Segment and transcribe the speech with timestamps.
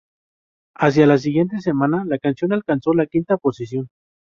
[0.75, 3.89] Hacia la siguiente semana la canción alcanzó la quinta posición.